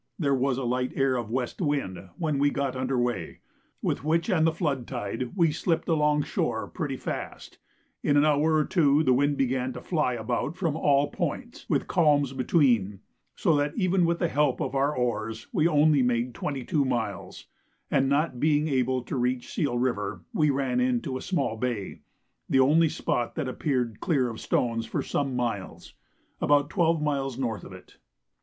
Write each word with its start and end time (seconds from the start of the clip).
There 0.17 0.33
was 0.33 0.57
a 0.57 0.63
light 0.63 0.93
air 0.95 1.15
of 1.15 1.29
west 1.29 1.61
wind 1.61 2.09
when 2.17 2.39
we 2.39 2.49
got 2.49 2.75
under 2.75 2.97
weigh, 2.97 3.41
with 3.83 4.03
which 4.03 4.31
and 4.31 4.47
the 4.47 4.51
flood 4.51 4.87
tide 4.87 5.33
we 5.35 5.51
slipped 5.51 5.87
alongshore 5.89 6.69
pretty 6.73 6.97
fast. 6.97 7.59
In 8.01 8.17
an 8.17 8.25
hour 8.25 8.55
or 8.55 8.65
two 8.65 9.03
the 9.03 9.13
wind 9.13 9.37
began 9.37 9.73
to 9.73 9.79
fly 9.83 10.13
about 10.13 10.57
from 10.57 10.75
all 10.75 11.11
points, 11.11 11.67
with 11.69 11.87
calms 11.87 12.33
between, 12.33 13.01
so 13.35 13.55
that 13.57 13.73
even 13.77 14.03
with 14.03 14.17
the 14.17 14.27
help 14.27 14.59
of 14.59 14.73
our 14.73 14.91
oars 14.97 15.45
we 15.53 15.67
only 15.67 16.01
made 16.01 16.33
22 16.33 16.83
miles; 16.83 17.45
and 17.91 18.09
not 18.09 18.39
being 18.39 18.67
able 18.67 19.03
to 19.03 19.15
reach 19.15 19.53
Seal 19.53 19.77
River, 19.77 20.23
we 20.33 20.49
ran 20.49 20.79
into 20.79 21.15
a 21.15 21.21
small 21.21 21.57
bay 21.57 22.01
the 22.49 22.59
only 22.59 22.89
spot 22.89 23.35
that 23.35 23.47
appeared 23.47 23.99
clear 23.99 24.31
of 24.31 24.41
stones 24.41 24.87
for 24.87 25.03
some 25.03 25.35
miles 25.35 25.93
about 26.41 26.71
12 26.71 27.03
miles 27.03 27.37
north 27.37 27.63
of 27.63 27.71
it. 27.71 27.97